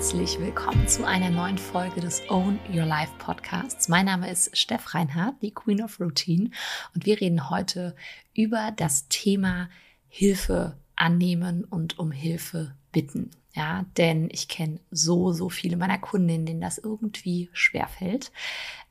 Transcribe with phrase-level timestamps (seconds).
[0.00, 3.86] herzlich willkommen zu einer neuen Folge des Own Your Life Podcasts.
[3.86, 6.52] Mein Name ist Steff Reinhardt, die Queen of Routine,
[6.94, 7.94] und wir reden heute
[8.34, 9.68] über das Thema
[10.08, 13.30] Hilfe annehmen und um Hilfe bitten.
[13.52, 18.30] Ja, denn ich kenne so, so viele meiner Kundinnen, denen das irgendwie schwerfällt.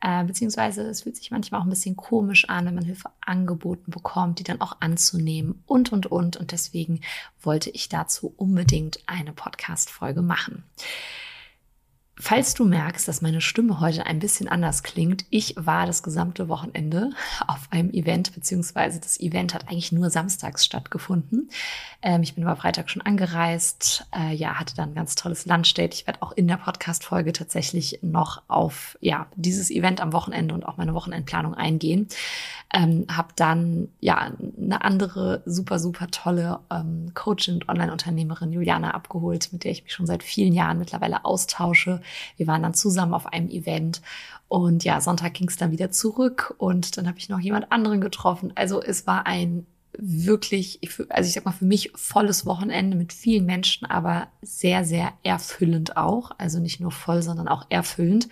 [0.01, 3.91] Äh, beziehungsweise es fühlt sich manchmal auch ein bisschen komisch an, wenn man Hilfe angeboten
[3.91, 6.35] bekommt, die dann auch anzunehmen und, und, und.
[6.35, 6.99] Und deswegen
[7.41, 10.63] wollte ich dazu unbedingt eine Podcast-Folge machen.
[12.21, 16.49] Falls du merkst, dass meine Stimme heute ein bisschen anders klingt, ich war das gesamte
[16.49, 17.11] Wochenende
[17.47, 21.49] auf einem Event, beziehungsweise das Event hat eigentlich nur samstags stattgefunden.
[22.01, 25.93] Ähm, ich bin aber Freitag schon angereist, äh, ja, hatte dann ein ganz tolles Lunchdate.
[25.93, 30.65] Ich werde auch in der Podcast-Folge tatsächlich noch auf ja, dieses Event am Wochenende und
[30.65, 32.09] auch meine Wochenendplanung eingehen.
[32.73, 34.31] Ähm, habe dann ja
[34.61, 39.93] eine andere super, super tolle ähm, Coach und Online-Unternehmerin Juliana abgeholt, mit der ich mich
[39.93, 42.01] schon seit vielen Jahren mittlerweile austausche.
[42.37, 44.01] Wir waren dann zusammen auf einem Event
[44.47, 48.01] und ja, Sonntag ging es dann wieder zurück und dann habe ich noch jemand anderen
[48.01, 48.51] getroffen.
[48.55, 49.65] Also es war ein
[49.97, 50.79] wirklich,
[51.09, 55.97] also ich sag mal für mich volles Wochenende mit vielen Menschen, aber sehr, sehr erfüllend
[55.97, 56.31] auch.
[56.37, 58.27] Also nicht nur voll, sondern auch erfüllend.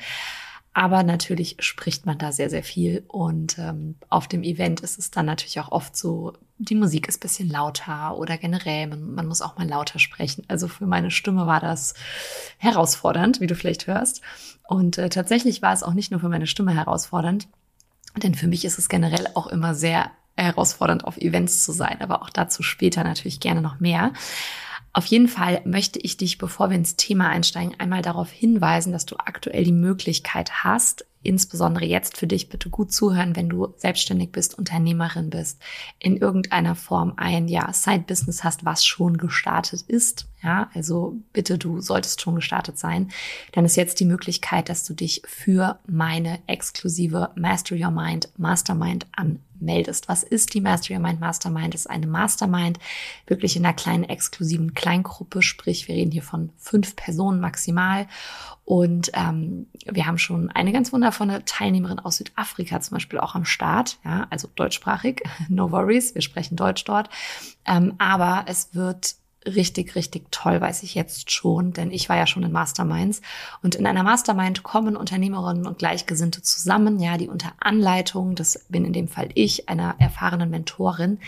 [0.77, 3.03] Aber natürlich spricht man da sehr, sehr viel.
[3.07, 7.19] Und ähm, auf dem Event ist es dann natürlich auch oft so, die Musik ist
[7.19, 10.43] bisschen lauter oder generell, man, man muss auch mal lauter sprechen.
[10.47, 11.95] Also für meine Stimme war das
[12.59, 14.21] herausfordernd, wie du vielleicht hörst.
[14.67, 17.47] Und äh, tatsächlich war es auch nicht nur für meine Stimme herausfordernd,
[18.21, 22.01] denn für mich ist es generell auch immer sehr herausfordernd, auf Events zu sein.
[22.01, 24.13] Aber auch dazu später natürlich gerne noch mehr.
[24.97, 29.05] Auf jeden Fall möchte ich dich, bevor wir ins Thema einsteigen, einmal darauf hinweisen, dass
[29.05, 34.31] du aktuell die Möglichkeit hast, insbesondere jetzt für dich bitte gut zuhören, wenn du selbstständig
[34.31, 35.61] bist, Unternehmerin bist,
[35.99, 40.27] in irgendeiner Form ein ja, Side-Business hast, was schon gestartet ist.
[40.43, 43.09] Ja, also bitte, du solltest schon gestartet sein.
[43.51, 49.07] Dann ist jetzt die Möglichkeit, dass du dich für meine exklusive Master Your Mind Mastermind
[49.11, 50.07] an meldest.
[50.07, 51.73] Was ist die Master Your Mind Mastermind?
[51.73, 52.79] Das ist eine Mastermind,
[53.25, 58.07] wirklich in einer kleinen exklusiven Kleingruppe, sprich wir reden hier von fünf Personen maximal.
[58.63, 63.45] Und ähm, wir haben schon eine ganz wundervolle Teilnehmerin aus Südafrika zum Beispiel auch am
[63.45, 67.09] Start, ja, also deutschsprachig, no worries, wir sprechen Deutsch dort.
[67.65, 69.16] Ähm, aber es wird
[69.47, 73.21] richtig, richtig toll, weiß ich jetzt schon, denn ich war ja schon in Masterminds.
[73.63, 78.85] Und in einer Mastermind kommen Unternehmerinnen und Gleichgesinnte zusammen, ja, die unter Anleitung, das bin
[78.85, 81.19] in dem Fall ich, einer erfahrenen Mentorin,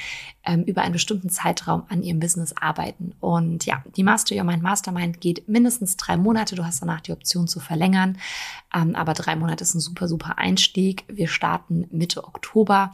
[0.43, 3.13] ähm, über einen bestimmten Zeitraum an ihrem Business arbeiten.
[3.19, 6.55] Und ja, die Master Your Mind Mastermind geht mindestens drei Monate.
[6.55, 8.17] Du hast danach die Option zu verlängern.
[8.73, 11.03] Ähm, aber drei Monate ist ein super, super Einstieg.
[11.07, 12.93] Wir starten Mitte Oktober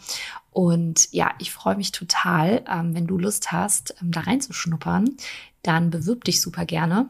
[0.56, 5.18] und ja, ich freue mich total, ähm, wenn du Lust hast, ähm, da reinzuschnuppern,
[5.64, 7.10] dann bewirb dich super gerne.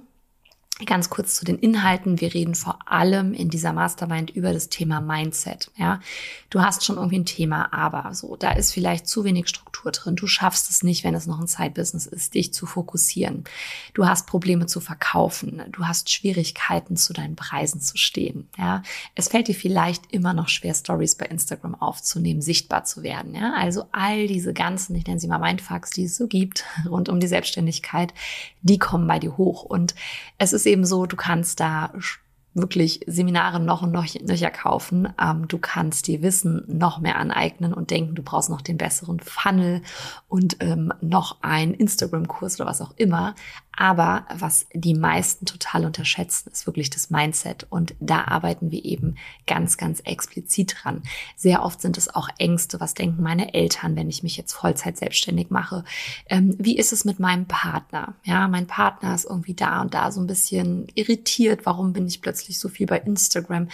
[0.83, 2.19] Ganz kurz zu den Inhalten.
[2.19, 5.71] Wir reden vor allem in dieser Mastermind über das Thema Mindset.
[5.77, 6.01] Ja,
[6.49, 10.17] du hast schon irgendwie ein Thema, aber so, da ist vielleicht zu wenig Struktur drin.
[10.17, 13.45] Du schaffst es nicht, wenn es noch ein Side-Business ist, dich zu fokussieren.
[13.93, 15.63] Du hast Probleme zu verkaufen.
[15.71, 18.49] Du hast Schwierigkeiten, zu deinen Preisen zu stehen.
[18.57, 18.83] Ja,
[19.15, 23.33] es fällt dir vielleicht immer noch schwer, Stories bei Instagram aufzunehmen, sichtbar zu werden.
[23.33, 27.07] Ja, also all diese ganzen, ich nenne sie mal Mindfucks, die es so gibt rund
[27.07, 28.13] um die Selbstständigkeit,
[28.61, 29.95] die kommen bei dir hoch und
[30.37, 31.91] es ist ist eben so, du kannst da
[32.55, 35.09] wirklich Seminare noch und noch nöcher kaufen.
[35.21, 39.19] Ähm, du kannst dir Wissen noch mehr aneignen und denken, du brauchst noch den besseren
[39.19, 39.81] Funnel
[40.29, 43.35] und ähm, noch einen Instagram-Kurs oder was auch immer.
[43.77, 47.65] Aber was die meisten total unterschätzen, ist wirklich das Mindset.
[47.69, 49.15] Und da arbeiten wir eben
[49.47, 51.03] ganz, ganz explizit dran.
[51.35, 52.79] Sehr oft sind es auch Ängste.
[52.79, 55.83] Was denken meine Eltern, wenn ich mich jetzt Vollzeit selbstständig mache?
[56.29, 58.15] Ähm, wie ist es mit meinem Partner?
[58.23, 61.65] Ja, mein Partner ist irgendwie da und da so ein bisschen irritiert.
[61.65, 63.67] Warum bin ich plötzlich so viel bei Instagram?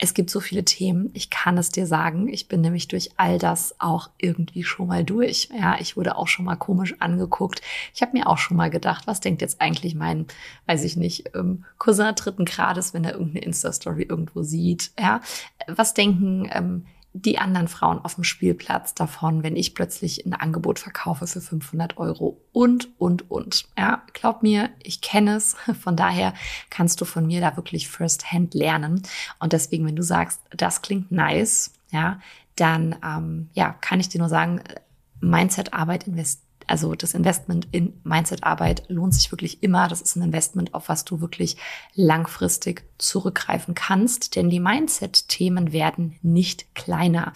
[0.00, 1.10] Es gibt so viele Themen.
[1.12, 2.28] Ich kann es dir sagen.
[2.28, 5.48] Ich bin nämlich durch all das auch irgendwie schon mal durch.
[5.52, 7.62] Ja, ich wurde auch schon mal komisch angeguckt.
[7.92, 10.26] Ich habe mir auch schon mal gedacht, was denkt jetzt eigentlich mein,
[10.66, 14.92] weiß ich nicht, ähm, Cousin dritten Grades, wenn er irgendeine Insta-Story irgendwo sieht?
[14.98, 15.20] Ja,
[15.66, 16.86] was denken ähm,
[17.22, 21.98] die anderen Frauen auf dem Spielplatz davon, wenn ich plötzlich ein Angebot verkaufe für 500
[21.98, 23.66] Euro und, und, und.
[23.76, 25.56] Ja, glaub mir, ich kenne es.
[25.80, 26.34] Von daher
[26.70, 29.02] kannst du von mir da wirklich first-hand lernen.
[29.38, 32.20] Und deswegen, wenn du sagst, das klingt nice, ja,
[32.56, 34.60] dann, ähm, ja, kann ich dir nur sagen,
[35.20, 39.88] Mindset-Arbeit investieren also das Investment in Mindset-Arbeit lohnt sich wirklich immer.
[39.88, 41.56] Das ist ein Investment, auf was du wirklich
[41.94, 47.32] langfristig zurückgreifen kannst, denn die Mindset-Themen werden nicht kleiner.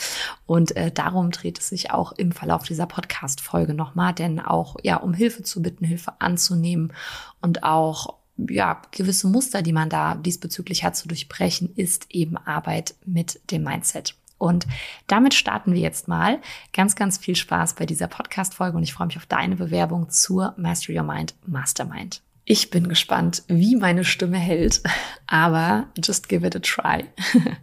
[0.47, 4.97] Und äh, darum dreht es sich auch im Verlauf dieser Podcast-Folge nochmal, denn auch ja,
[4.97, 6.93] um Hilfe zu bitten, Hilfe anzunehmen
[7.41, 12.95] und auch ja, gewisse Muster, die man da diesbezüglich hat zu durchbrechen, ist eben Arbeit
[13.05, 14.15] mit dem Mindset.
[14.43, 14.67] Und
[15.07, 16.41] damit starten wir jetzt mal.
[16.73, 20.53] Ganz, ganz viel Spaß bei dieser Podcast-Folge und ich freue mich auf deine Bewerbung zur
[20.57, 22.23] Master Your Mind Mastermind.
[22.45, 24.83] Ich bin gespannt, wie meine Stimme hält,
[25.29, 27.05] aber just give it a try.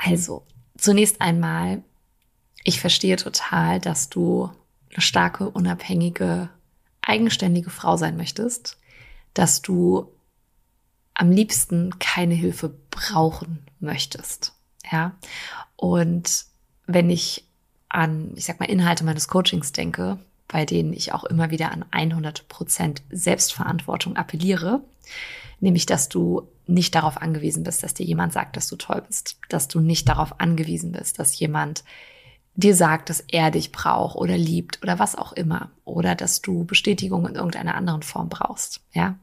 [0.00, 0.46] Also,
[0.78, 1.82] zunächst einmal,
[2.62, 4.48] ich verstehe total, dass du
[4.92, 6.50] eine starke, unabhängige,
[7.02, 8.78] eigenständige Frau sein möchtest,
[9.34, 10.12] dass du
[11.14, 14.54] am liebsten keine Hilfe brauchen möchtest.
[14.90, 15.16] Ja.
[15.76, 16.46] Und
[16.86, 17.44] wenn ich
[17.88, 21.84] an, ich sag mal, Inhalte meines Coachings denke, bei denen ich auch immer wieder an
[21.90, 24.80] 100 Prozent Selbstverantwortung appelliere,
[25.60, 29.38] nämlich, dass du nicht darauf angewiesen bist, dass dir jemand sagt, dass du toll bist,
[29.48, 31.84] dass du nicht darauf angewiesen bist, dass jemand
[32.54, 36.64] dir sagt, dass er dich braucht oder liebt oder was auch immer oder dass du
[36.64, 39.16] Bestätigung in irgendeiner anderen Form brauchst, ja,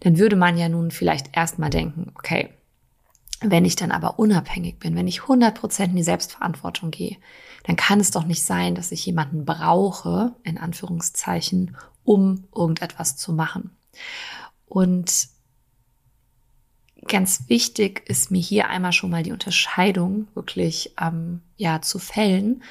[0.00, 2.50] dann würde man ja nun vielleicht erstmal denken, okay,
[3.44, 7.16] wenn ich dann aber unabhängig bin, wenn ich 100% in die Selbstverantwortung gehe,
[7.64, 13.32] dann kann es doch nicht sein, dass ich jemanden brauche, in Anführungszeichen, um irgendetwas zu
[13.32, 13.76] machen.
[14.66, 15.28] Und
[17.06, 22.62] ganz wichtig ist mir hier einmal schon mal die Unterscheidung wirklich ähm, ja zu fällen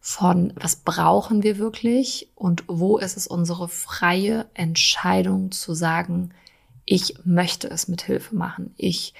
[0.00, 6.30] von was brauchen wir wirklich und wo ist es unsere freie Entscheidung zu sagen,
[6.84, 9.14] ich möchte es mit Hilfe machen, ich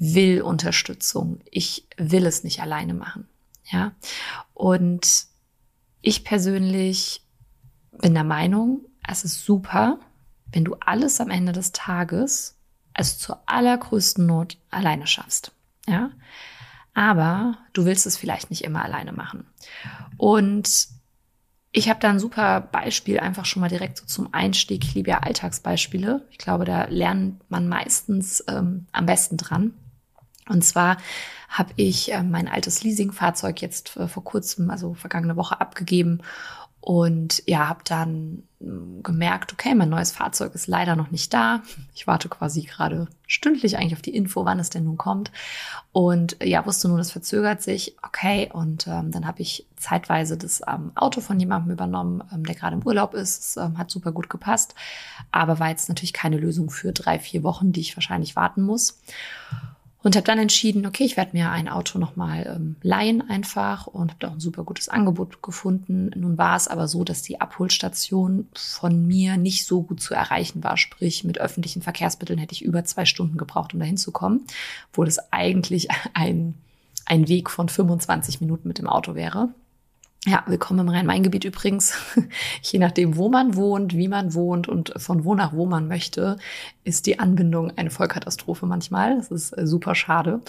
[0.00, 3.28] will Unterstützung, ich will es nicht alleine machen,
[3.70, 3.92] ja
[4.54, 5.26] und
[6.02, 7.22] ich persönlich
[7.92, 9.98] bin der Meinung, es ist super,
[10.52, 12.56] wenn du alles am Ende des Tages
[12.94, 15.52] es zur allergrößten Not alleine schaffst.
[15.86, 16.10] Ja?
[16.94, 19.46] Aber du willst es vielleicht nicht immer alleine machen.
[20.16, 20.88] Und
[21.72, 24.84] ich habe da ein super Beispiel einfach schon mal direkt so zum Einstieg.
[24.84, 26.26] Ich liebe ja Alltagsbeispiele.
[26.30, 29.72] Ich glaube, da lernt man meistens ähm, am besten dran.
[30.50, 30.98] Und zwar
[31.48, 36.20] habe ich äh, mein altes Leasingfahrzeug jetzt äh, vor kurzem, also vergangene Woche, abgegeben
[36.80, 41.62] und ja, habe dann hm, gemerkt, okay, mein neues Fahrzeug ist leider noch nicht da.
[41.94, 45.30] Ich warte quasi gerade stündlich eigentlich auf die Info, wann es denn nun kommt.
[45.92, 47.96] Und ja, wusste nun, es verzögert sich.
[48.02, 52.54] Okay, und ähm, dann habe ich zeitweise das ähm, Auto von jemandem übernommen, ähm, der
[52.54, 53.40] gerade im Urlaub ist.
[53.40, 54.74] Es ähm, hat super gut gepasst,
[55.32, 58.98] aber war jetzt natürlich keine Lösung für drei, vier Wochen, die ich wahrscheinlich warten muss.
[60.02, 64.10] Und habe dann entschieden, okay, ich werde mir ein Auto nochmal ähm, leihen einfach und
[64.10, 66.10] habe da auch ein super gutes Angebot gefunden.
[66.16, 70.64] Nun war es aber so, dass die Abholstation von mir nicht so gut zu erreichen
[70.64, 70.78] war.
[70.78, 74.46] Sprich, mit öffentlichen Verkehrsmitteln hätte ich über zwei Stunden gebraucht, um dahin zu kommen,
[74.94, 76.54] wo das eigentlich ein,
[77.04, 79.50] ein Weg von 25 Minuten mit dem Auto wäre.
[80.26, 81.94] Ja, willkommen im Rhein-Main-Gebiet übrigens.
[82.62, 86.36] Je nachdem, wo man wohnt, wie man wohnt und von wo nach wo man möchte,
[86.84, 89.16] ist die Anbindung eine Vollkatastrophe manchmal.
[89.16, 90.42] Das ist äh, super schade.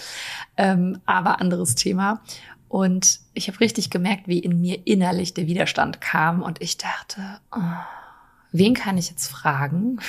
[0.58, 2.22] Ähm, aber anderes Thema.
[2.68, 6.42] Und ich habe richtig gemerkt, wie in mir innerlich der Widerstand kam.
[6.42, 7.62] Und ich dachte, oh,
[8.52, 10.00] wen kann ich jetzt fragen?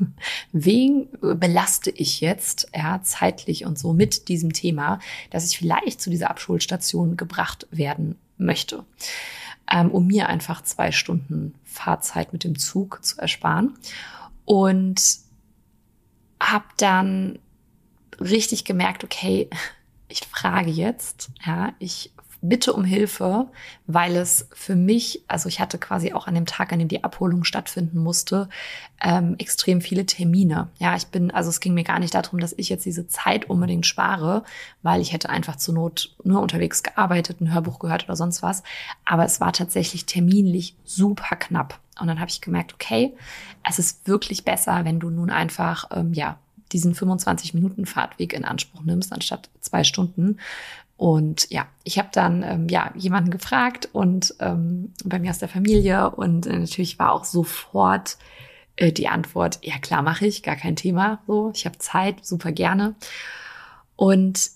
[0.52, 4.98] wen belaste ich jetzt, ja, zeitlich und so mit diesem Thema,
[5.30, 8.84] dass ich vielleicht zu dieser Abschulstation gebracht werden möchte,
[9.70, 13.74] ähm, um mir einfach zwei Stunden Fahrzeit mit dem Zug zu ersparen.
[14.44, 15.00] Und
[16.40, 17.38] habe dann
[18.20, 19.48] richtig gemerkt, okay,
[20.08, 23.46] ich frage jetzt, ja, ich bitte um Hilfe,
[23.86, 27.04] weil es für mich, also ich hatte quasi auch an dem Tag, an dem die
[27.04, 28.48] Abholung stattfinden musste,
[29.00, 30.68] ähm, extrem viele Termine.
[30.78, 33.48] Ja, ich bin, also es ging mir gar nicht darum, dass ich jetzt diese Zeit
[33.48, 34.42] unbedingt spare,
[34.82, 38.64] weil ich hätte einfach zur Not nur unterwegs gearbeitet, ein Hörbuch gehört oder sonst was.
[39.04, 41.78] Aber es war tatsächlich terminlich super knapp.
[42.00, 43.14] Und dann habe ich gemerkt, okay,
[43.68, 46.38] es ist wirklich besser, wenn du nun einfach, ähm, ja,
[46.72, 50.38] diesen 25 Minuten Fahrtweg in Anspruch nimmst, anstatt zwei Stunden.
[51.02, 55.48] Und ja, ich habe dann ähm, ja jemanden gefragt und ähm, bei mir aus der
[55.48, 58.18] Familie und äh, natürlich war auch sofort
[58.76, 61.18] äh, die Antwort: Ja klar, mache ich, gar kein Thema.
[61.26, 62.94] So, ich habe Zeit, super gerne.
[63.96, 64.50] Und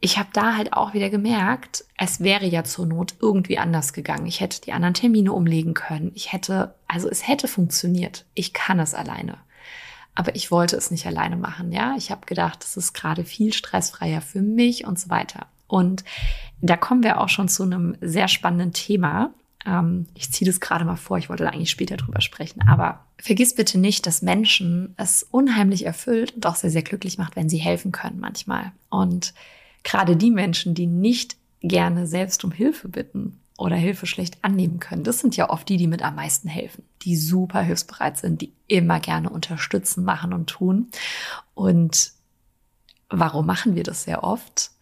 [0.00, 4.24] ich habe da halt auch wieder gemerkt, es wäre ja zur Not irgendwie anders gegangen.
[4.24, 6.10] Ich hätte die anderen Termine umlegen können.
[6.14, 8.24] Ich hätte, also es hätte funktioniert.
[8.32, 9.36] Ich kann es alleine.
[10.14, 11.96] Aber ich wollte es nicht alleine machen, ja.
[11.98, 15.48] Ich habe gedacht, das ist gerade viel stressfreier für mich und so weiter.
[15.66, 16.04] Und
[16.60, 19.32] da kommen wir auch schon zu einem sehr spannenden Thema.
[19.64, 22.62] Ähm, ich ziehe das gerade mal vor, ich wollte da eigentlich später drüber sprechen.
[22.68, 27.36] Aber vergiss bitte nicht, dass Menschen es unheimlich erfüllt und auch sehr, sehr glücklich macht,
[27.36, 28.72] wenn sie helfen können manchmal.
[28.88, 29.34] Und
[29.84, 35.04] gerade die Menschen, die nicht gerne selbst um Hilfe bitten, oder Hilfe schlecht annehmen können,
[35.04, 38.52] das sind ja oft die, die mit am meisten helfen, die super hilfsbereit sind, die
[38.66, 40.88] immer gerne unterstützen, machen und tun.
[41.54, 42.12] Und
[43.08, 44.72] warum machen wir das sehr oft?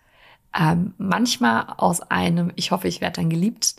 [0.56, 3.76] Ähm, manchmal aus einem, ich hoffe, ich werde dann geliebt,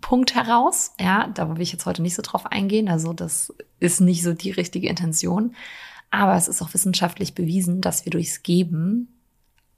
[0.00, 0.92] Punkt heraus.
[1.00, 2.88] Ja, da will ich jetzt heute nicht so drauf eingehen.
[2.88, 5.54] Also das ist nicht so die richtige Intention.
[6.10, 9.08] Aber es ist auch wissenschaftlich bewiesen, dass wir durchs Geben,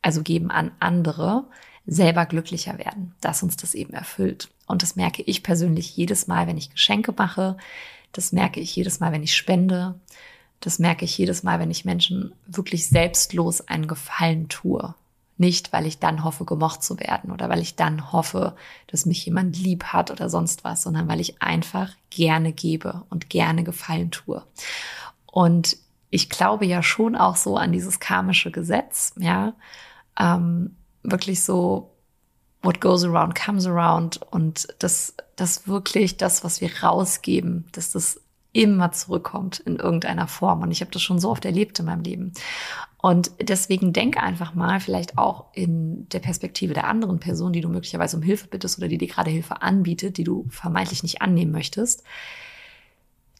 [0.03, 1.47] also Geben an andere,
[1.87, 4.49] selber glücklicher werden, dass uns das eben erfüllt.
[4.67, 7.57] Und das merke ich persönlich jedes Mal, wenn ich Geschenke mache.
[8.13, 9.99] Das merke ich jedes Mal, wenn ich spende.
[10.61, 14.95] Das merke ich jedes Mal, wenn ich Menschen wirklich selbstlos einen Gefallen tue.
[15.41, 18.55] Nicht, weil ich dann hoffe, gemocht zu werden oder weil ich dann hoffe,
[18.89, 23.31] dass mich jemand lieb hat oder sonst was, sondern weil ich einfach gerne gebe und
[23.31, 24.45] gerne Gefallen tue.
[25.25, 25.79] Und
[26.11, 29.55] ich glaube ja schon auch so an dieses karmische Gesetz, ja,
[30.19, 31.91] ähm, wirklich so,
[32.61, 38.21] what goes around comes around und das, das wirklich das, was wir rausgeben, dass das
[38.53, 40.63] immer zurückkommt in irgendeiner Form.
[40.63, 42.33] Und ich habe das schon so oft erlebt in meinem Leben.
[42.99, 47.69] Und deswegen denk einfach mal, vielleicht auch in der Perspektive der anderen Person, die du
[47.69, 51.53] möglicherweise um Hilfe bittest oder die dir gerade Hilfe anbietet, die du vermeintlich nicht annehmen
[51.53, 52.05] möchtest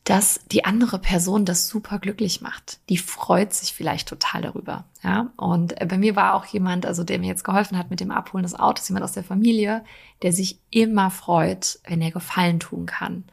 [0.05, 2.81] dass die andere Person das super glücklich macht.
[2.89, 4.85] Die freut sich vielleicht total darüber.
[5.05, 8.11] Ja, und bei mir war auch jemand, also der mir jetzt geholfen hat mit dem
[8.11, 9.85] Abholen des Autos, jemand aus der Familie,
[10.23, 13.25] der sich immer freut, wenn er Gefallen tun kann,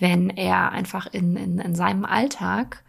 [0.00, 2.82] wenn er einfach in, in, in seinem Alltag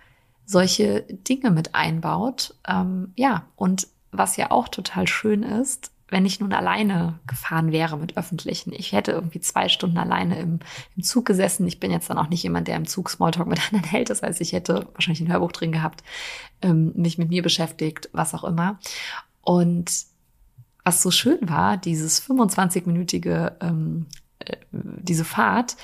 [0.46, 2.56] solche Dinge mit einbaut.
[2.68, 7.98] Ähm, ja, und was ja auch total schön ist, wenn ich nun alleine gefahren wäre
[7.98, 8.74] mit öffentlichen.
[8.74, 10.60] Ich hätte irgendwie zwei Stunden alleine im,
[10.98, 11.66] im Zug gesessen.
[11.68, 14.10] Ich bin jetzt dann auch nicht jemand, der im Zug Smalltalk mit anderen hält.
[14.10, 16.04] Das heißt, ich hätte wahrscheinlich ein Hörbuch drin gehabt,
[16.62, 18.78] ähm, mich mit mir beschäftigt, was auch immer.
[19.42, 19.90] Und
[20.84, 24.08] was so schön war, dieses 25-minütige, ähm,
[24.40, 25.78] äh, diese Fahrt,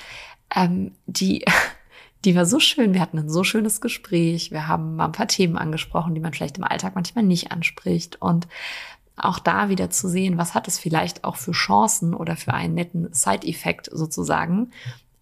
[0.54, 1.44] ähm, die,
[2.24, 2.94] die war so schön.
[2.94, 4.50] Wir hatten ein so schönes Gespräch.
[4.50, 8.20] Wir haben mal ein paar Themen angesprochen, die man vielleicht im Alltag manchmal nicht anspricht.
[8.20, 8.48] Und
[9.16, 12.74] auch da wieder zu sehen, was hat es vielleicht auch für Chancen oder für einen
[12.74, 14.70] netten Side-Effekt sozusagen,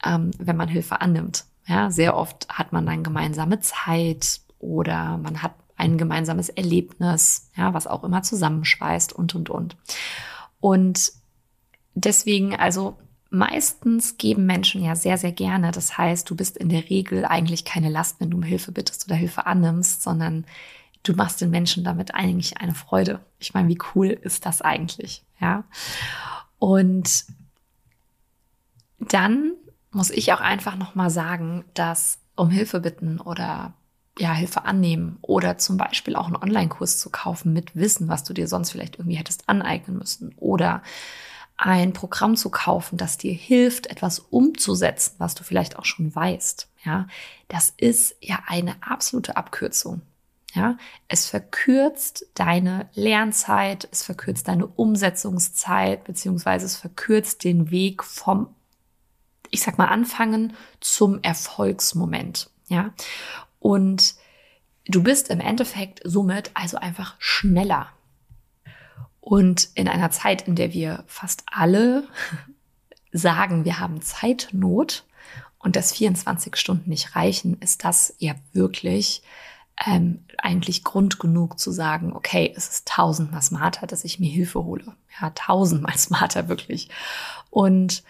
[0.05, 1.45] ähm, wenn man Hilfe annimmt.
[1.67, 7.75] Ja, sehr oft hat man dann gemeinsame Zeit oder man hat ein gemeinsames Erlebnis, ja,
[7.75, 9.77] was auch immer zusammenschweißt und, und, und.
[10.61, 11.13] Und
[11.95, 12.97] deswegen, also
[13.31, 15.71] meistens geben Menschen ja sehr, sehr gerne.
[15.71, 19.07] Das heißt, du bist in der Regel eigentlich keine Last, wenn du um Hilfe bittest
[19.07, 20.47] oder Hilfe annimmst, sondern
[21.03, 23.21] du machst den Menschen damit eigentlich eine Freude.
[23.39, 25.25] Ich meine, wie cool ist das eigentlich?
[25.41, 25.65] Ja.
[26.59, 27.27] Und
[28.99, 29.53] dann
[29.91, 33.75] muss ich auch einfach nochmal sagen, dass um Hilfe bitten oder
[34.19, 38.33] ja, Hilfe annehmen oder zum Beispiel auch einen Online-Kurs zu kaufen mit Wissen, was du
[38.33, 40.83] dir sonst vielleicht irgendwie hättest aneignen müssen oder
[41.57, 46.69] ein Programm zu kaufen, das dir hilft, etwas umzusetzen, was du vielleicht auch schon weißt.
[46.85, 47.09] Ja,
[47.49, 50.03] das ist ja eine absolute Abkürzung.
[50.55, 58.55] Ja, es verkürzt deine Lernzeit, es verkürzt deine Umsetzungszeit, beziehungsweise es verkürzt den Weg vom,
[59.51, 62.49] ich sag mal, Anfangen zum Erfolgsmoment.
[62.69, 62.95] Ja,
[63.61, 64.15] und
[64.87, 67.89] du bist im Endeffekt somit also einfach schneller.
[69.27, 72.07] Und in einer Zeit, in der wir fast alle
[73.13, 75.05] sagen, wir haben Zeitnot
[75.59, 79.25] und dass 24 Stunden nicht reichen, ist das ja wirklich
[79.85, 84.63] ähm, eigentlich Grund genug zu sagen, okay, es ist tausendmal smarter, dass ich mir Hilfe
[84.63, 84.95] hole.
[85.21, 86.89] Ja, tausendmal smarter wirklich.
[87.51, 88.05] Und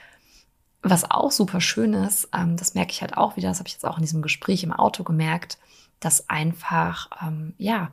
[0.82, 3.72] was auch super schön ist, ähm, das merke ich halt auch wieder, das habe ich
[3.72, 5.56] jetzt auch in diesem Gespräch im Auto gemerkt,
[5.98, 7.90] dass einfach, ähm, ja,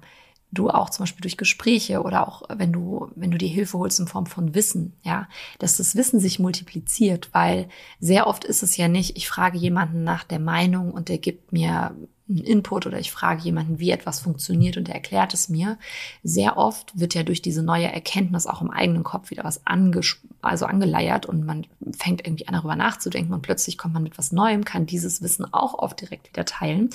[0.53, 3.99] du auch zum Beispiel durch Gespräche oder auch wenn du, wenn du dir Hilfe holst
[3.99, 5.27] in Form von Wissen, ja,
[5.59, 7.67] dass das Wissen sich multipliziert, weil
[7.99, 11.51] sehr oft ist es ja nicht, ich frage jemanden nach der Meinung und der gibt
[11.53, 11.95] mir
[12.29, 15.77] einen Input oder ich frage jemanden, wie etwas funktioniert und er erklärt es mir.
[16.23, 19.61] Sehr oft wird ja durch diese neue Erkenntnis auch im eigenen Kopf wieder was
[20.41, 21.65] also angeleiert und man
[21.97, 25.53] fängt irgendwie an darüber nachzudenken und plötzlich kommt man mit was Neuem, kann dieses Wissen
[25.53, 26.89] auch oft direkt wieder teilen.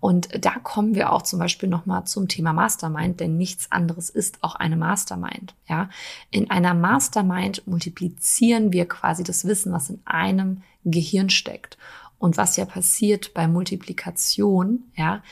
[0.00, 4.42] Und da kommen wir auch zum Beispiel nochmal zum Thema Mastermind, denn nichts anderes ist
[4.42, 5.54] auch eine Mastermind.
[5.68, 5.88] Ja,
[6.30, 11.76] in einer Mastermind multiplizieren wir quasi das Wissen, was in einem Gehirn steckt.
[12.26, 15.22] Und was ja passiert bei Multiplikation, ja,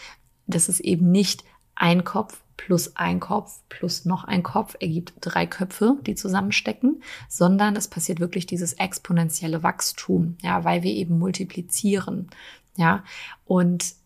[0.47, 1.43] das ist eben nicht
[1.75, 7.75] ein Kopf plus ein Kopf plus noch ein Kopf ergibt drei Köpfe, die zusammenstecken, sondern
[7.75, 12.29] es passiert wirklich dieses exponentielle Wachstum, ja, weil wir eben multiplizieren,
[12.77, 13.03] ja.
[13.45, 13.97] Und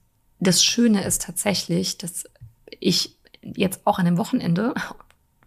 [0.41, 2.25] das Schöne ist tatsächlich, dass
[2.81, 4.73] ich jetzt auch an dem Wochenende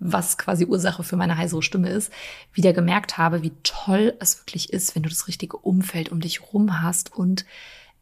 [0.02, 2.12] was quasi Ursache für meine heisere Stimme ist,
[2.54, 6.52] wieder gemerkt habe, wie toll es wirklich ist, wenn du das richtige Umfeld um dich
[6.52, 7.46] rum hast und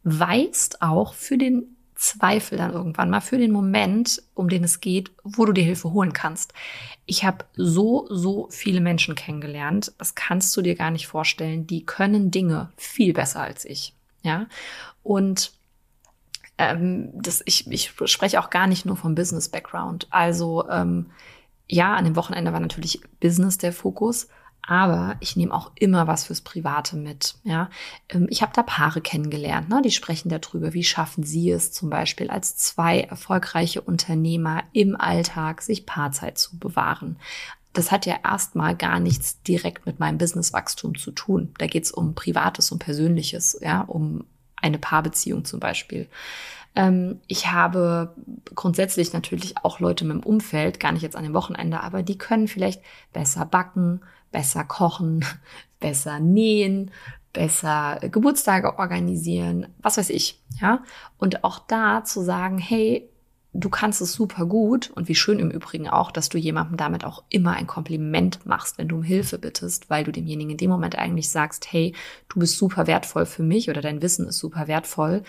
[0.02, 5.10] weißt auch für den Zweifel dann irgendwann mal, für den Moment, um den es geht,
[5.22, 6.54] wo du dir Hilfe holen kannst.
[7.04, 11.84] Ich habe so, so viele Menschen kennengelernt, das kannst du dir gar nicht vorstellen, die
[11.84, 13.92] können Dinge viel besser als ich.
[14.22, 14.46] Ja,
[15.02, 15.52] und
[16.56, 20.06] ähm, das, ich, ich spreche auch gar nicht nur vom Business-Background.
[20.08, 21.10] Also ähm,
[21.70, 24.28] ja, an dem Wochenende war natürlich Business der Fokus,
[24.62, 27.36] aber ich nehme auch immer was fürs Private mit.
[27.44, 27.70] Ja,
[28.08, 29.80] ähm, ich habe da Paare kennengelernt, ne?
[29.82, 35.62] die sprechen darüber, wie schaffen sie es zum Beispiel als zwei erfolgreiche Unternehmer im Alltag,
[35.62, 37.16] sich Paarzeit zu bewahren.
[37.72, 41.54] Das hat ja erstmal gar nichts direkt mit meinem Businesswachstum zu tun.
[41.58, 44.24] Da geht es um Privates und Persönliches, ja, um
[44.60, 46.08] eine Paarbeziehung zum Beispiel.
[46.76, 48.14] Ähm, ich habe
[48.54, 52.18] grundsätzlich natürlich auch Leute mit dem Umfeld, gar nicht jetzt an dem Wochenende, aber die
[52.18, 54.00] können vielleicht besser backen,
[54.30, 55.24] besser kochen,
[55.80, 56.90] besser nähen,
[57.32, 60.82] besser Geburtstage organisieren, was weiß ich, ja.
[61.18, 63.09] Und auch da zu sagen, hey,
[63.52, 67.04] du kannst es super gut und wie schön im Übrigen auch, dass du jemandem damit
[67.04, 70.70] auch immer ein Kompliment machst, wenn du um Hilfe bittest, weil du demjenigen in dem
[70.70, 71.94] Moment eigentlich sagst, hey,
[72.28, 75.24] du bist super wertvoll für mich oder dein Wissen ist super wertvoll.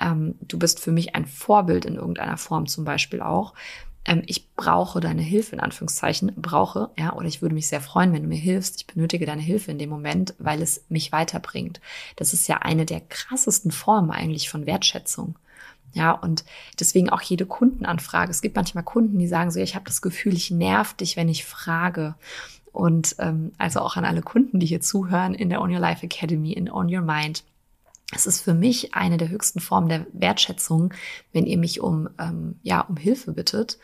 [0.00, 3.54] Ähm, du bist für mich ein Vorbild in irgendeiner Form zum Beispiel auch.
[4.04, 8.12] Ähm, ich brauche deine Hilfe in Anführungszeichen, brauche, ja, oder ich würde mich sehr freuen,
[8.12, 8.76] wenn du mir hilfst.
[8.76, 11.80] Ich benötige deine Hilfe in dem Moment, weil es mich weiterbringt.
[12.16, 15.36] Das ist ja eine der krassesten Formen eigentlich von Wertschätzung.
[15.94, 16.44] Ja, und
[16.78, 18.30] deswegen auch jede Kundenanfrage.
[18.30, 21.28] Es gibt manchmal Kunden, die sagen so, ich habe das Gefühl, ich nerv dich, wenn
[21.28, 22.16] ich frage.
[22.72, 26.04] Und ähm, also auch an alle Kunden, die hier zuhören in der On Your Life
[26.04, 27.44] Academy, in On Your Mind.
[28.12, 30.92] Es ist für mich eine der höchsten Formen der Wertschätzung,
[31.32, 33.78] wenn ihr mich um, ähm, ja, um Hilfe bittet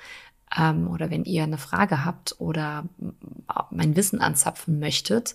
[0.56, 2.84] ähm, oder wenn ihr eine Frage habt oder
[3.70, 5.34] mein Wissen anzapfen möchtet,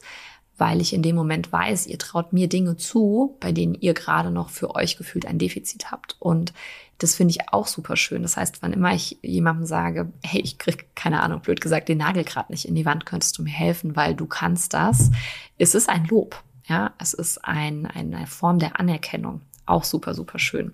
[0.58, 4.32] weil ich in dem Moment weiß, ihr traut mir Dinge zu, bei denen ihr gerade
[4.32, 6.16] noch für euch gefühlt ein Defizit habt.
[6.20, 6.53] Und
[6.98, 8.22] das finde ich auch super schön.
[8.22, 11.98] Das heißt, wann immer ich jemandem sage, hey, ich krieg keine Ahnung, blöd gesagt, den
[11.98, 15.12] Nagel gerade nicht in die Wand, könntest du mir helfen, weil du kannst das,
[15.58, 16.42] ist es ein Lob.
[16.68, 19.42] Ja, es ist ein, eine Form der Anerkennung.
[19.66, 20.74] Auch super, super schön.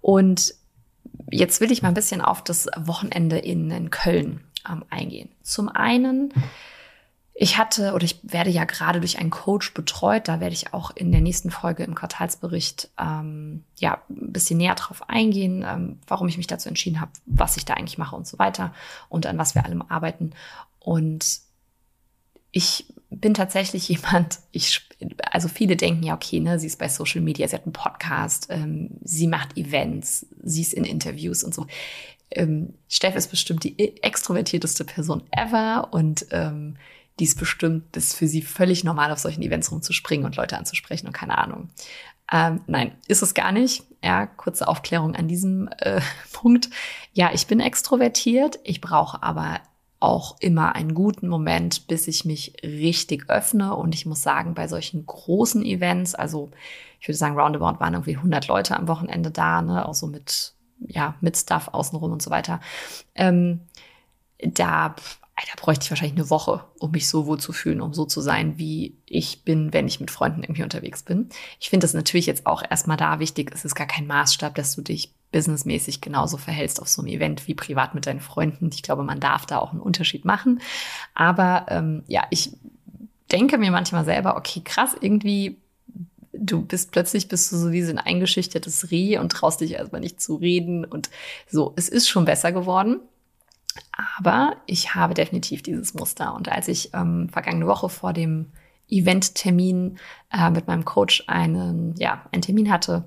[0.00, 0.54] Und
[1.30, 5.30] jetzt will ich mal ein bisschen auf das Wochenende in, in Köln ähm, eingehen.
[5.42, 6.32] Zum einen
[7.40, 10.26] ich hatte oder ich werde ja gerade durch einen Coach betreut.
[10.26, 14.74] Da werde ich auch in der nächsten Folge im Quartalsbericht ähm, ja ein bisschen näher
[14.74, 18.26] drauf eingehen, ähm, warum ich mich dazu entschieden habe, was ich da eigentlich mache und
[18.26, 18.74] so weiter
[19.08, 20.32] und an was wir allem arbeiten.
[20.80, 21.38] Und
[22.50, 24.88] ich bin tatsächlich jemand, ich,
[25.30, 28.48] also viele denken ja, okay, ne, sie ist bei Social Media, sie hat einen Podcast,
[28.50, 31.68] ähm, sie macht Events, sie ist in Interviews und so.
[32.32, 36.76] Ähm, Steff ist bestimmt die extrovertierteste Person ever und ähm,
[37.18, 40.56] die ist bestimmt, das ist für sie völlig normal, auf solchen Events rumzuspringen und Leute
[40.56, 41.68] anzusprechen und keine Ahnung.
[42.30, 43.84] Ähm, nein, ist es gar nicht.
[44.02, 46.00] Ja, kurze Aufklärung an diesem äh,
[46.32, 46.68] Punkt.
[47.12, 49.60] Ja, ich bin extrovertiert, ich brauche aber
[50.00, 53.74] auch immer einen guten Moment, bis ich mich richtig öffne.
[53.74, 56.50] Und ich muss sagen, bei solchen großen Events, also
[57.00, 60.52] ich würde sagen, roundabout waren irgendwie 100 Leute am Wochenende da, ne, auch so mit,
[60.86, 62.60] ja, mit Stuff außenrum und so weiter.
[63.16, 63.62] Ähm,
[64.38, 64.94] da
[65.46, 68.20] da bräuchte ich wahrscheinlich eine Woche, um mich so wohl zu fühlen, um so zu
[68.20, 71.28] sein, wie ich bin, wenn ich mit Freunden irgendwie unterwegs bin.
[71.60, 73.50] Ich finde das natürlich jetzt auch erstmal da wichtig.
[73.54, 77.46] Es ist gar kein Maßstab, dass du dich businessmäßig genauso verhältst auf so einem Event
[77.46, 78.70] wie privat mit deinen Freunden.
[78.72, 80.60] Ich glaube, man darf da auch einen Unterschied machen.
[81.14, 82.52] Aber ähm, ja, ich
[83.30, 85.58] denke mir manchmal selber, okay, krass, irgendwie
[86.32, 90.00] du bist plötzlich bist du so wie so ein eingeschüchtertes Reh und traust dich erstmal
[90.00, 91.10] nicht zu reden und
[91.48, 91.72] so.
[91.76, 93.00] Es ist schon besser geworden.
[94.16, 96.34] Aber ich habe definitiv dieses Muster.
[96.34, 98.52] Und als ich ähm, vergangene Woche vor dem
[98.88, 99.98] Eventtermin
[100.32, 103.04] äh, mit meinem Coach einen, ja, einen Termin hatte,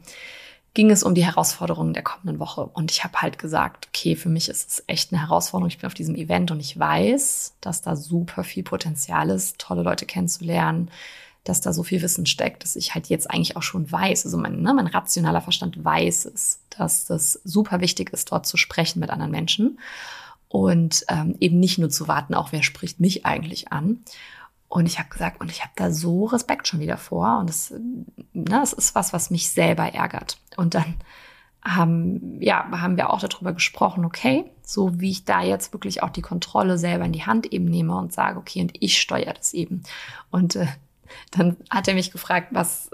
[0.74, 2.66] ging es um die Herausforderungen der kommenden Woche.
[2.66, 5.68] Und ich habe halt gesagt, okay, für mich ist es echt eine Herausforderung.
[5.68, 9.84] Ich bin auf diesem Event und ich weiß, dass da super viel Potenzial ist, tolle
[9.84, 10.90] Leute kennenzulernen,
[11.44, 14.38] dass da so viel Wissen steckt, dass ich halt jetzt eigentlich auch schon weiß, also
[14.38, 19.00] mein, ne, mein rationaler Verstand weiß es, dass das super wichtig ist, dort zu sprechen
[19.00, 19.80] mit anderen Menschen
[20.52, 24.04] und ähm, eben nicht nur zu warten, auch wer spricht mich eigentlich an.
[24.68, 27.40] Und ich habe gesagt, und ich habe da so Respekt schon wieder vor.
[27.40, 27.74] Und das,
[28.34, 30.38] na, das ist was, was mich selber ärgert.
[30.58, 30.96] Und dann
[31.64, 36.10] haben, ja, haben wir auch darüber gesprochen, okay, so wie ich da jetzt wirklich auch
[36.10, 39.54] die Kontrolle selber in die Hand eben nehme und sage, okay, und ich steuere das
[39.54, 39.84] eben.
[40.32, 40.68] Und äh,
[41.32, 42.92] dann hat er mich gefragt, was,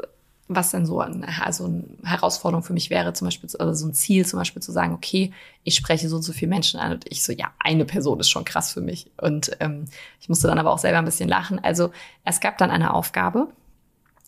[0.48, 3.94] was denn so eine, also eine Herausforderung für mich wäre, zum Beispiel, also so ein
[3.94, 5.34] Ziel zum Beispiel zu sagen, okay,
[5.64, 8.30] ich spreche so und so viele Menschen an und ich so, ja, eine Person ist
[8.30, 9.12] schon krass für mich.
[9.18, 9.86] Und ähm,
[10.22, 11.60] ich musste dann aber auch selber ein bisschen lachen.
[11.64, 11.92] Also
[12.24, 13.50] es gab dann eine Aufgabe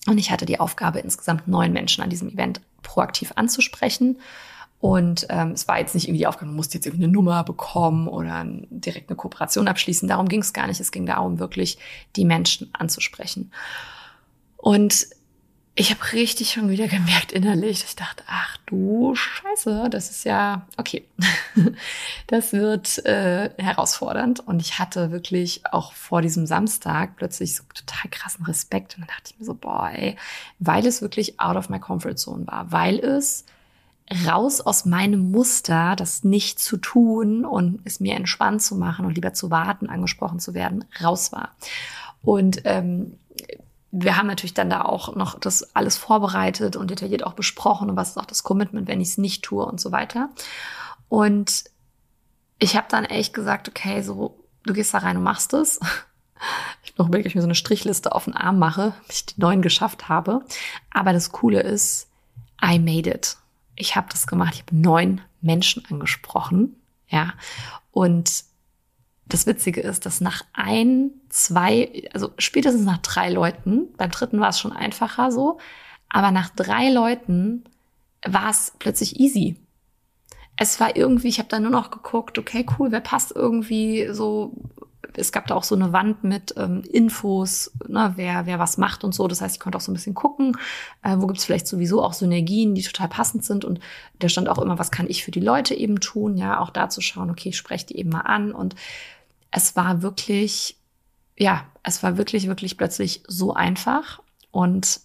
[0.07, 4.17] und ich hatte die Aufgabe, insgesamt neun Menschen an diesem Event proaktiv anzusprechen.
[4.81, 7.43] Und ähm, es war jetzt nicht irgendwie die Aufgabe, man musste jetzt irgendwie eine Nummer
[7.43, 10.07] bekommen oder direkt eine Kooperation abschließen.
[10.07, 10.79] Darum ging es gar nicht.
[10.79, 11.77] Es ging darum, wirklich
[12.15, 13.51] die Menschen anzusprechen.
[14.55, 15.07] Und
[15.79, 20.67] ich habe richtig schon wieder gemerkt innerlich, ich dachte, ach du Scheiße, das ist ja
[20.75, 21.07] okay.
[22.27, 24.41] das wird äh, herausfordernd.
[24.41, 28.95] Und ich hatte wirklich auch vor diesem Samstag plötzlich so total krassen Respekt.
[28.95, 30.17] Und dann dachte ich mir so, boah, ey,
[30.59, 33.45] weil es wirklich out of my comfort zone war, weil es
[34.27, 39.15] raus aus meinem Muster, das nicht zu tun und es mir entspannt zu machen und
[39.15, 41.55] lieber zu warten, angesprochen zu werden, raus war.
[42.21, 43.13] Und ähm,
[43.91, 47.95] wir haben natürlich dann da auch noch das alles vorbereitet und detailliert auch besprochen und
[47.95, 50.29] was ist auch das Commitment, wenn ich es nicht tue und so weiter.
[51.07, 51.63] Und
[52.59, 55.79] ich habe dann echt gesagt, okay, so du gehst da rein und machst es.
[56.85, 59.41] Ich noch überlegt, ich mir so eine Strichliste auf den Arm mache, bis ich die
[59.41, 60.45] neun geschafft habe.
[60.89, 62.07] Aber das Coole ist,
[62.63, 63.35] I made it.
[63.75, 64.53] Ich habe das gemacht.
[64.53, 66.77] Ich habe neun Menschen angesprochen,
[67.09, 67.33] ja.
[67.91, 68.45] Und
[69.25, 74.49] das Witzige ist, dass nach ein, zwei, also spätestens nach drei Leuten, beim dritten war
[74.49, 75.59] es schon einfacher so,
[76.09, 77.63] aber nach drei Leuten
[78.25, 79.55] war es plötzlich easy.
[80.55, 84.53] Es war irgendwie, ich habe dann nur noch geguckt, okay, cool, wer passt irgendwie so
[85.15, 89.03] es gab da auch so eine Wand mit ähm, Infos, ne, wer, wer was macht
[89.03, 89.27] und so.
[89.27, 90.57] Das heißt, ich konnte auch so ein bisschen gucken,
[91.03, 93.65] äh, wo gibt es vielleicht sowieso auch Synergien, die total passend sind.
[93.65, 93.79] Und
[94.19, 96.89] da stand auch immer, was kann ich für die Leute eben tun, ja, auch da
[96.89, 98.51] zu schauen, okay, ich spreche die eben mal an.
[98.51, 98.75] Und
[99.51, 100.77] es war wirklich,
[101.39, 104.21] ja, es war wirklich, wirklich plötzlich so einfach.
[104.51, 104.99] Und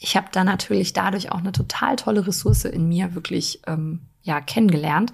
[0.00, 4.40] ich habe da natürlich dadurch auch eine total tolle Ressource in mir wirklich ähm, ja
[4.40, 5.12] kennengelernt.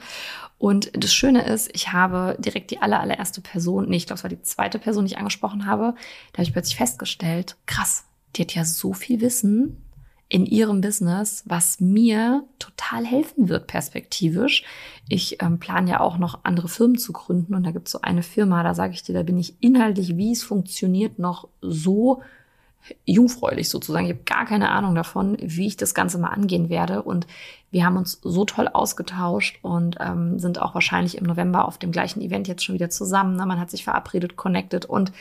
[0.59, 4.25] Und das Schöne ist, ich habe direkt die aller, allererste Person, nee, ich glaube, es
[4.25, 5.95] war die zweite Person, die ich angesprochen habe,
[6.33, 9.84] da habe ich plötzlich festgestellt, krass, die hat ja so viel Wissen
[10.29, 14.65] in ihrem Business, was mir total helfen wird perspektivisch.
[15.09, 18.01] Ich ähm, plane ja auch noch andere Firmen zu gründen und da gibt es so
[18.01, 22.23] eine Firma, da sage ich dir, da bin ich inhaltlich, wie es funktioniert, noch so
[23.05, 24.07] jungfräulich sozusagen.
[24.07, 27.03] Ich habe gar keine Ahnung davon, wie ich das Ganze mal angehen werde.
[27.03, 27.27] Und
[27.71, 31.93] wir haben uns so toll ausgetauscht und ähm, sind auch wahrscheinlich im November auf dem
[31.93, 33.37] gleichen Event jetzt schon wieder zusammen.
[33.37, 33.47] Ne?
[33.47, 35.13] Man hat sich verabredet, connected und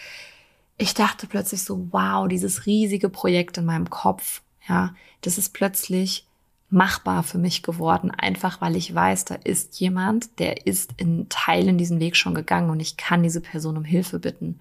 [0.78, 6.28] ich dachte plötzlich so, wow, dieses riesige Projekt in meinem Kopf, ja, das ist plötzlich
[6.74, 11.78] machbar für mich geworden, einfach weil ich weiß, da ist jemand, der ist in Teilen
[11.78, 14.60] diesen Weg schon gegangen und ich kann diese Person um Hilfe bitten.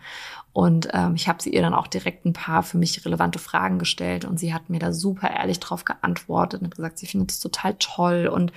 [0.53, 3.79] Und ähm, ich habe sie ihr dann auch direkt ein paar für mich relevante Fragen
[3.79, 7.31] gestellt und sie hat mir da super ehrlich drauf geantwortet und hat gesagt, sie findet
[7.31, 8.53] es total toll und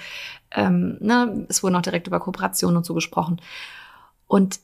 [0.52, 3.40] ähm, ne, es wurde auch direkt über Kooperation und so gesprochen.
[4.28, 4.60] Und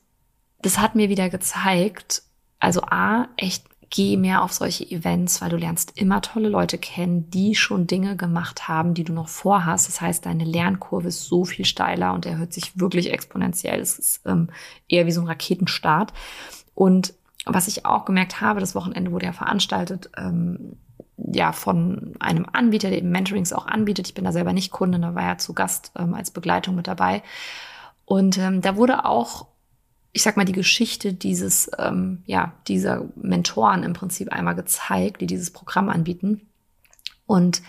[0.61, 2.23] das hat mir wieder gezeigt,
[2.59, 7.29] also A, echt geh mehr auf solche Events, weil du lernst immer tolle Leute kennen,
[7.29, 9.87] die schon Dinge gemacht haben, die du noch vorhast.
[9.87, 13.79] Das heißt, deine Lernkurve ist so viel steiler und erhöht sich wirklich exponentiell.
[13.79, 14.47] Es ist ähm,
[14.87, 16.13] eher wie so ein Raketenstart.
[16.73, 17.13] Und
[17.45, 20.77] was ich auch gemerkt habe, das Wochenende wurde ja veranstaltet, ähm,
[21.17, 24.07] ja, von einem Anbieter, der eben Mentorings auch anbietet.
[24.07, 26.87] Ich bin da selber nicht Kunde, da war ja zu Gast ähm, als Begleitung mit
[26.87, 27.23] dabei.
[28.05, 29.47] Und ähm, da wurde auch
[30.13, 35.27] ich sag mal, die Geschichte dieses, ähm, ja, dieser Mentoren im Prinzip einmal gezeigt, die
[35.27, 36.47] dieses Programm anbieten.
[37.25, 37.61] Und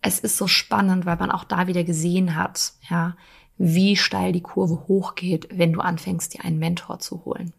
[0.00, 3.16] es ist so spannend, weil man auch da wieder gesehen hat, ja,
[3.58, 7.52] wie steil die Kurve hochgeht, wenn du anfängst, dir einen Mentor zu holen.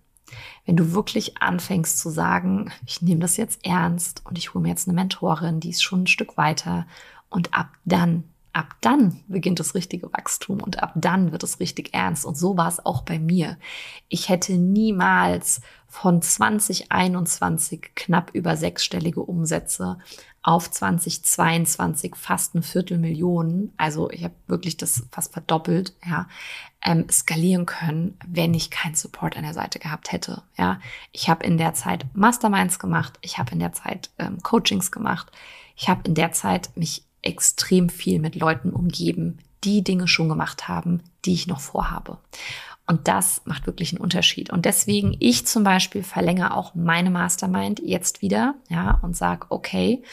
[0.65, 4.69] Wenn du wirklich anfängst zu sagen, ich nehme das jetzt ernst und ich hole mir
[4.69, 6.87] jetzt eine Mentorin, die ist schon ein Stück weiter
[7.29, 8.23] und ab dann
[8.53, 12.25] ab dann beginnt das richtige Wachstum und ab dann wird es richtig ernst.
[12.25, 13.57] Und so war es auch bei mir.
[14.09, 19.97] Ich hätte niemals von 2021 knapp über sechsstellige Umsätze
[20.43, 26.27] auf 2022 fast eine Viertelmillion, also ich habe wirklich das fast verdoppelt, ja,
[26.81, 30.43] ähm, skalieren können, wenn ich keinen Support an der Seite gehabt hätte.
[30.57, 30.81] Ja,
[31.13, 35.31] ich habe in der Zeit Masterminds gemacht, ich habe in der Zeit ähm, Coachings gemacht,
[35.77, 40.67] ich habe in der Zeit mich extrem viel mit Leuten umgeben, die Dinge schon gemacht
[40.67, 42.17] haben, die ich noch vorhabe.
[42.85, 44.49] Und das macht wirklich einen Unterschied.
[44.49, 50.03] Und deswegen, ich zum Beispiel verlängere auch meine Mastermind jetzt wieder, ja, und sage, okay,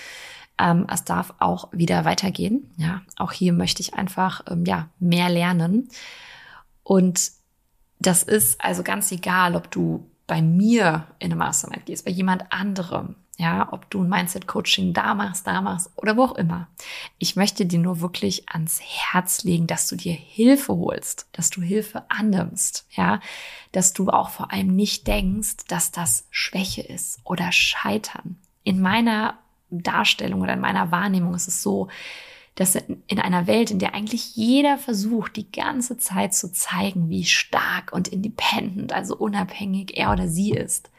[0.59, 2.71] ähm, es darf auch wieder weitergehen.
[2.77, 5.89] Ja, auch hier möchte ich einfach, ähm, ja, mehr lernen.
[6.85, 7.33] Und
[7.99, 12.53] das ist also ganz egal, ob du bei mir in eine Mastermind gehst, bei jemand
[12.53, 16.69] anderem, Ja, ob du ein Mindset-Coaching da machst, da machst oder wo auch immer.
[17.17, 21.63] Ich möchte dir nur wirklich ans Herz legen, dass du dir Hilfe holst, dass du
[21.63, 23.19] Hilfe annimmst, ja,
[23.73, 28.37] dass du auch vor allem nicht denkst, dass das Schwäche ist oder Scheitern.
[28.63, 29.39] In meiner
[29.71, 31.89] Darstellung oder in meiner Wahrnehmung ist es so,
[32.57, 37.25] dass in einer Welt, in der eigentlich jeder versucht, die ganze Zeit zu zeigen, wie
[37.25, 40.91] stark und independent, also unabhängig er oder sie ist,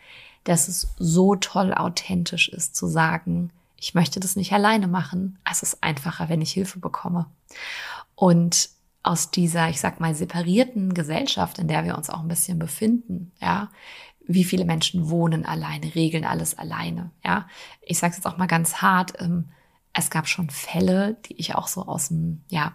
[0.44, 5.40] dass es so toll authentisch ist zu sagen, ich möchte das nicht alleine machen.
[5.50, 7.26] Es ist einfacher, wenn ich Hilfe bekomme.
[8.16, 8.70] Und
[9.04, 13.32] aus dieser, ich sag mal, separierten Gesellschaft, in der wir uns auch ein bisschen befinden,
[13.42, 13.70] ja,
[14.28, 17.48] wie viele Menschen wohnen alleine, regeln alles alleine, ja.
[17.82, 19.46] Ich sage jetzt auch mal ganz hart, ähm,
[19.94, 22.74] es gab schon Fälle, die ich auch so aus dem, ja,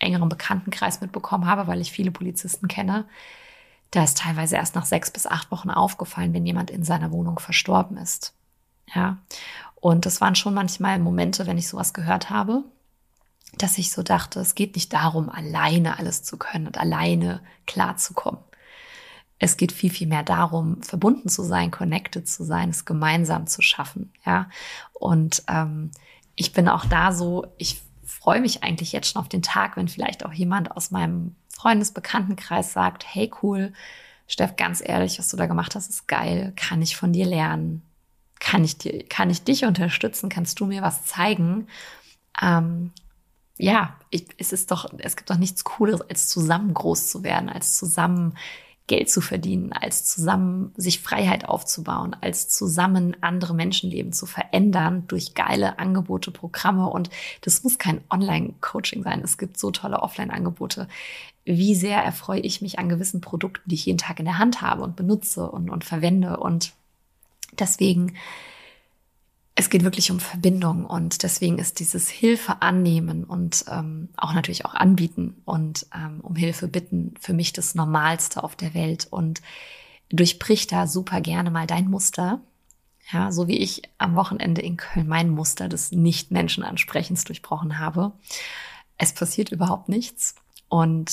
[0.00, 3.06] engeren Bekanntenkreis mitbekommen habe, weil ich viele Polizisten kenne,
[3.90, 7.38] da ist teilweise erst nach sechs bis acht Wochen aufgefallen, wenn jemand in seiner Wohnung
[7.38, 8.34] verstorben ist.
[8.94, 9.18] Ja.
[9.76, 12.64] Und das waren schon manchmal Momente, wenn ich sowas gehört habe,
[13.56, 18.40] dass ich so dachte, es geht nicht darum, alleine alles zu können und alleine klarzukommen.
[19.38, 23.62] Es geht viel, viel mehr darum, verbunden zu sein, connected zu sein, es gemeinsam zu
[23.62, 24.12] schaffen.
[24.26, 24.50] Ja.
[24.92, 25.92] Und ähm,
[26.34, 29.88] ich bin auch da so, ich freue mich eigentlich jetzt schon auf den Tag, wenn
[29.88, 33.72] vielleicht auch jemand aus meinem Freundesbekanntenkreis sagt, hey cool,
[34.28, 37.82] Steff, ganz ehrlich, was du da gemacht hast, ist geil, kann ich von dir lernen,
[38.38, 41.66] kann ich dir, kann ich dich unterstützen, kannst du mir was zeigen?
[42.40, 42.92] Ähm,
[43.56, 47.48] ja, ich, es ist doch, es gibt doch nichts Cooles, als zusammen groß zu werden,
[47.48, 48.38] als zusammen
[48.88, 55.34] Geld zu verdienen, als zusammen sich Freiheit aufzubauen, als zusammen andere Menschenleben zu verändern durch
[55.34, 56.88] geile Angebote, Programme.
[56.88, 57.10] Und
[57.42, 59.20] das muss kein Online-Coaching sein.
[59.22, 60.88] Es gibt so tolle Offline-Angebote.
[61.44, 64.60] Wie sehr erfreue ich mich an gewissen Produkten, die ich jeden Tag in der Hand
[64.60, 66.38] habe und benutze und, und verwende.
[66.38, 66.72] Und
[67.58, 68.14] deswegen
[69.58, 74.64] es geht wirklich um Verbindung und deswegen ist dieses Hilfe annehmen und ähm, auch natürlich
[74.64, 79.42] auch anbieten und ähm, um Hilfe bitten für mich das Normalste auf der Welt und
[80.10, 82.40] durchbricht da super gerne mal dein Muster.
[83.12, 88.12] Ja, so wie ich am Wochenende in Köln mein Muster des Nicht-Menschen-Ansprechens durchbrochen habe.
[88.96, 90.36] Es passiert überhaupt nichts
[90.68, 91.10] und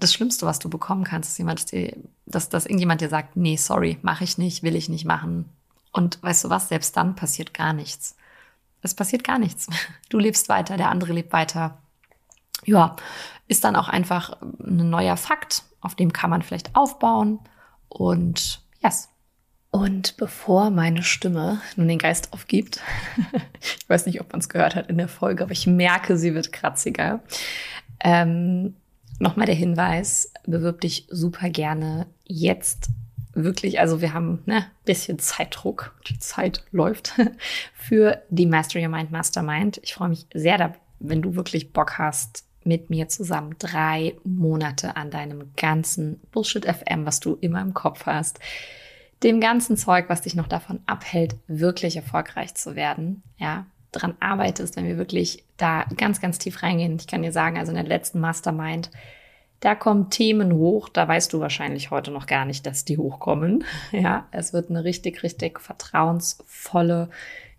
[0.00, 1.64] das Schlimmste, was du bekommen kannst, ist jemand,
[2.26, 5.48] dass, dass irgendjemand dir sagt, nee, sorry, mache ich nicht, will ich nicht machen,
[5.92, 8.16] und weißt du was, selbst dann passiert gar nichts.
[8.82, 9.68] Es passiert gar nichts.
[10.08, 11.78] Du lebst weiter, der andere lebt weiter.
[12.64, 12.96] Ja,
[13.48, 17.38] ist dann auch einfach ein neuer Fakt, auf dem kann man vielleicht aufbauen.
[17.88, 19.08] Und yes.
[19.70, 22.80] Und bevor meine Stimme nun den Geist aufgibt,
[23.60, 26.34] ich weiß nicht, ob man es gehört hat in der Folge, aber ich merke, sie
[26.34, 27.20] wird kratziger.
[28.00, 28.74] Ähm,
[29.22, 32.88] Nochmal der Hinweis, bewirb dich super gerne jetzt
[33.34, 37.14] wirklich, also wir haben ne bisschen Zeitdruck, die Zeit läuft
[37.74, 39.80] für die Master Your Mind Mastermind.
[39.82, 45.10] Ich freue mich sehr, wenn du wirklich Bock hast, mit mir zusammen drei Monate an
[45.10, 48.38] deinem ganzen Bullshit FM, was du immer im Kopf hast,
[49.22, 54.76] dem ganzen Zeug, was dich noch davon abhält, wirklich erfolgreich zu werden, ja, dran arbeitest,
[54.76, 56.96] wenn wir wirklich da ganz, ganz tief reingehen.
[56.98, 58.90] Ich kann dir sagen, also in der letzten Mastermind,
[59.62, 63.64] da kommen Themen hoch, da weißt du wahrscheinlich heute noch gar nicht, dass die hochkommen.
[63.92, 67.10] Ja, es wird eine richtig, richtig vertrauensvolle,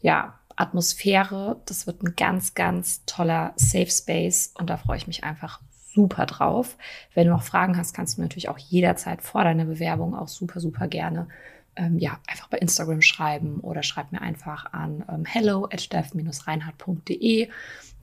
[0.02, 1.62] ja, Atmosphäre.
[1.66, 5.62] Das wird ein ganz, ganz toller Safe Space und da freue ich mich einfach
[5.94, 6.78] super drauf.
[7.14, 10.60] Wenn du noch Fragen hast, kannst du natürlich auch jederzeit vor deiner Bewerbung auch super,
[10.60, 11.28] super gerne
[11.76, 17.50] ähm, ja, einfach bei Instagram schreiben oder schreib mir einfach an ähm, hello at steff-reinhardt.de.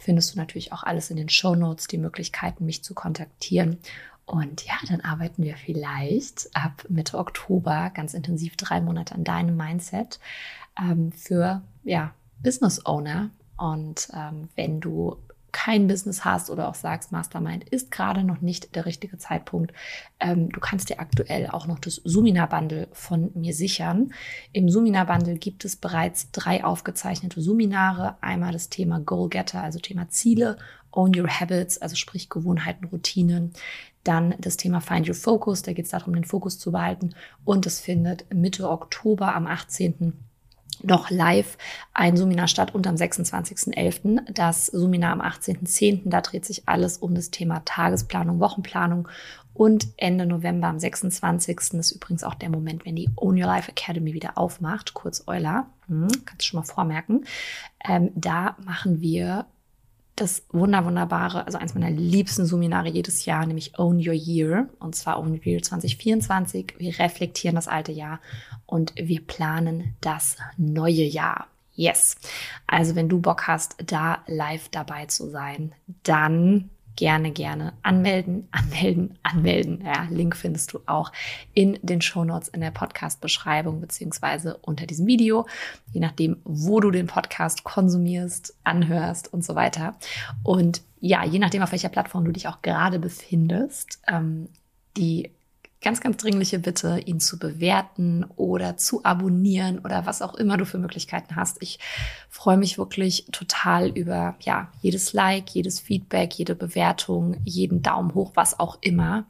[0.00, 3.78] Findest du natürlich auch alles in den Show Notes, die Möglichkeiten, mich zu kontaktieren.
[4.24, 9.56] Und ja, dann arbeiten wir vielleicht ab Mitte Oktober ganz intensiv drei Monate an deinem
[9.56, 10.18] Mindset
[10.80, 13.30] ähm, für ja, Business Owner.
[13.58, 15.18] Und ähm, wenn du
[15.52, 19.72] kein Business hast oder auch sagst, Mastermind ist gerade noch nicht der richtige Zeitpunkt,
[20.20, 24.12] ähm, du kannst dir aktuell auch noch das Sumina Bundle von mir sichern.
[24.52, 28.16] Im Sumina Bundle gibt es bereits drei aufgezeichnete Suminare.
[28.20, 30.56] Einmal das Thema Goal Getter, also Thema Ziele,
[30.92, 33.52] Own Your Habits, also sprich Gewohnheiten, Routinen.
[34.04, 37.14] Dann das Thema Find Your Focus, da geht es darum, den Fokus zu behalten.
[37.44, 40.12] Und es findet Mitte Oktober am 18
[40.82, 41.58] noch live
[41.94, 44.32] ein Seminar statt und am 26.11.
[44.32, 46.02] das Seminar am 18.10.
[46.04, 49.08] Da dreht sich alles um das Thema Tagesplanung, Wochenplanung
[49.52, 51.74] und Ende November am 26.
[51.74, 55.66] ist übrigens auch der Moment, wenn die Own Your Life Academy wieder aufmacht, kurz Euler,
[55.86, 57.24] hm, kannst du schon mal vormerken.
[57.84, 59.46] Ähm, da machen wir
[60.20, 64.68] das wunder wunderbare, also eins meiner liebsten Seminare jedes Jahr, nämlich Own Your Year.
[64.78, 66.74] Und zwar Own Your Year 2024.
[66.78, 68.20] Wir reflektieren das alte Jahr
[68.66, 71.46] und wir planen das neue Jahr.
[71.74, 72.16] Yes.
[72.66, 79.18] Also wenn du Bock hast, da live dabei zu sein, dann gerne, gerne anmelden, anmelden,
[79.22, 79.82] anmelden.
[79.84, 81.10] Ja, Link findest du auch
[81.54, 85.46] in den Shownotes in der Podcast-Beschreibung beziehungsweise unter diesem Video,
[85.92, 89.96] je nachdem, wo du den Podcast konsumierst, anhörst und so weiter.
[90.42, 94.50] Und ja, je nachdem, auf welcher Plattform du dich auch gerade befindest, ähm,
[94.98, 95.30] die
[95.82, 100.66] ganz, ganz dringliche Bitte, ihn zu bewerten oder zu abonnieren oder was auch immer du
[100.66, 101.56] für Möglichkeiten hast.
[101.62, 101.78] Ich
[102.28, 108.32] freue mich wirklich total über ja, jedes Like, jedes Feedback, jede Bewertung, jeden Daumen hoch,
[108.34, 109.24] was auch immer.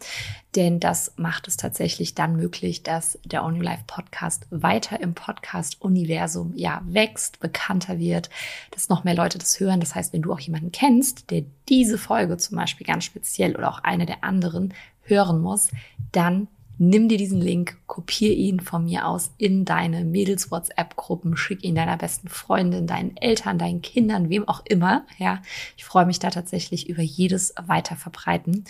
[0.56, 6.54] Denn das macht es tatsächlich dann möglich, dass der Only Life Podcast weiter im Podcast-Universum
[6.56, 8.28] ja wächst, bekannter wird,
[8.72, 9.78] dass noch mehr Leute das hören.
[9.78, 13.70] Das heißt, wenn du auch jemanden kennst, der diese Folge zum Beispiel ganz speziell oder
[13.70, 14.74] auch eine der anderen
[15.10, 15.70] hören muss,
[16.12, 21.74] dann nimm dir diesen Link, kopier ihn von mir aus in deine Mädels-WhatsApp-Gruppen, schick ihn
[21.74, 25.04] deiner besten Freundin, deinen Eltern, deinen Kindern, wem auch immer.
[25.18, 25.42] Ja,
[25.76, 28.64] ich freue mich da tatsächlich über jedes Weiterverbreiten.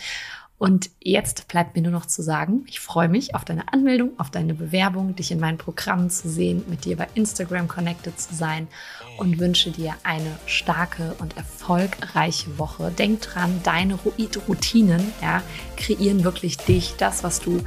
[0.60, 4.28] Und jetzt bleibt mir nur noch zu sagen, ich freue mich auf deine Anmeldung, auf
[4.30, 8.68] deine Bewerbung, dich in meinen Programmen zu sehen, mit dir bei Instagram connected zu sein
[9.16, 12.90] und wünsche dir eine starke und erfolgreiche Woche.
[12.90, 15.42] Denk dran, deine Routinen ja,
[15.78, 17.62] kreieren wirklich dich, das, was du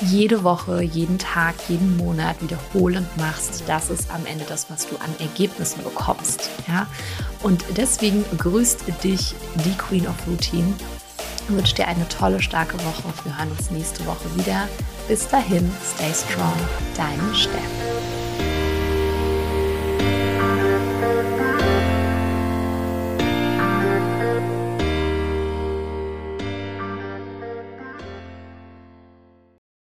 [0.00, 4.96] jede Woche, jeden Tag, jeden Monat wiederholend machst, das ist am Ende das, was du
[4.96, 6.48] an Ergebnissen bekommst.
[6.66, 6.86] Ja?
[7.42, 10.72] Und deswegen grüßt dich die Queen of Routine
[11.48, 14.68] ich wünsche dir eine tolle, starke Woche wir hören uns nächste Woche wieder.
[15.08, 16.56] Bis dahin, stay strong,
[16.96, 18.19] dein Steff.